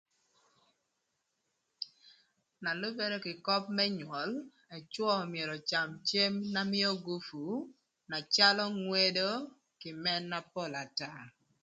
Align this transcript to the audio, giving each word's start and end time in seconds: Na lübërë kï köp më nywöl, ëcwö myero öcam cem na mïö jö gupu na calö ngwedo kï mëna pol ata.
Na 2.63 2.71
lübërë 2.81 3.17
kï 3.25 3.33
köp 3.45 3.63
më 3.77 3.85
nywöl, 3.97 4.31
ëcwö 4.77 5.13
myero 5.31 5.53
öcam 5.59 5.89
cem 6.07 6.33
na 6.53 6.61
mïö 6.71 6.89
jö 6.93 6.99
gupu 7.05 7.43
na 8.09 8.17
calö 8.35 8.65
ngwedo 8.81 9.29
kï 9.79 9.89
mëna 10.03 10.39
pol 10.53 10.73
ata. 10.83 11.09